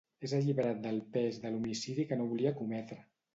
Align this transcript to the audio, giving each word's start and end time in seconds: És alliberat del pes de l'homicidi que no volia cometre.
És 0.27 0.31
alliberat 0.37 0.79
del 0.85 0.97
pes 1.17 1.37
de 1.43 1.51
l'homicidi 1.51 2.07
que 2.13 2.19
no 2.23 2.27
volia 2.33 2.55
cometre. 2.63 2.99